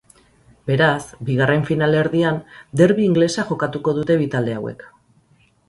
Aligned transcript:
Beraz, 0.69 1.01
bigarren 1.27 1.65
finalerdian 1.67 2.41
derbi 2.83 3.07
ingelesa 3.11 3.47
jokatuko 3.53 3.97
dute 4.01 4.19
bi 4.25 4.31
talde 4.37 4.59
hauek. 4.59 4.85